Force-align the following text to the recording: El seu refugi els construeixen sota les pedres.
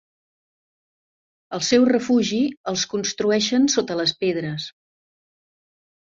El 1.57 1.61
seu 1.67 1.85
refugi 1.89 2.39
els 2.73 2.87
construeixen 2.95 3.69
sota 3.75 3.99
les 4.01 4.17
pedres. 4.25 4.69